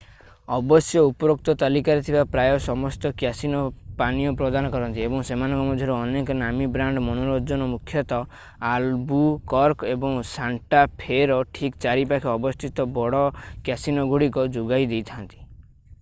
ଅବଶ୍ୟ 0.55 1.01
ଉପରୋକ୍ତ 1.07 1.53
ତାଲିକାରେ 1.63 2.03
ଥିବା 2.05 2.21
ପ୍ରାୟ 2.35 2.53
ସମସ୍ତ 2.67 3.09
କ୍ୟାସିନୋ 3.23 3.59
ପାନୀୟ 3.99 4.31
ପ୍ରଦାନ 4.39 4.71
କରନ୍ତି 4.75 5.03
ଏବଂ 5.09 5.21
ସେମାନଙ୍କ 5.29 5.67
ମଧ୍ୟରୁ 5.67 5.97
ଅନେକ 6.07 6.37
ନାମୀ-ବ୍ରାଣ୍ଡ 6.39 7.03
ମନୋରଞ୍ଜନ 7.09 7.67
ମୁଖ୍ୟତଃ 7.75 8.41
ଆଲବୁକର୍କ 8.73 9.91
ଏବଂ 9.93 10.17
ସାଣ୍ଟା 10.33 10.81
ଫେ’ର 11.03 11.41
ଠିକ୍‌ 11.59 11.81
ଚାରିପାଖରେ 11.87 12.35
ଅବସ୍ଥିତ 12.39 12.87
ବଡ଼ 13.01 13.25
କ୍ୟାସିନୋଗୁଡ଼ିକ 13.69 14.47
ଯୋଗାଇ 14.57 14.89
ଦେଇଥାନ୍ତି। 14.95 15.45